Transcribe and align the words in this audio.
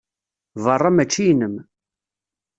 Berra 0.63 0.91
mačči 0.95 1.23
inem. 1.31 1.55